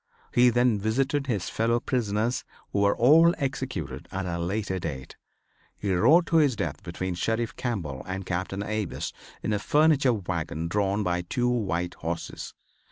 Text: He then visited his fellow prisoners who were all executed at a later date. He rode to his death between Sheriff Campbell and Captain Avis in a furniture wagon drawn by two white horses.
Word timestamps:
He 0.33 0.49
then 0.49 0.79
visited 0.79 1.27
his 1.27 1.47
fellow 1.47 1.79
prisoners 1.79 2.43
who 2.73 2.79
were 2.79 2.97
all 2.97 3.35
executed 3.37 4.07
at 4.11 4.25
a 4.25 4.39
later 4.39 4.79
date. 4.79 5.15
He 5.77 5.93
rode 5.93 6.25
to 6.25 6.37
his 6.37 6.55
death 6.55 6.81
between 6.81 7.13
Sheriff 7.13 7.55
Campbell 7.55 8.01
and 8.07 8.25
Captain 8.25 8.63
Avis 8.63 9.13
in 9.43 9.53
a 9.53 9.59
furniture 9.59 10.13
wagon 10.13 10.67
drawn 10.69 11.03
by 11.03 11.21
two 11.21 11.47
white 11.47 11.93
horses. 11.93 12.55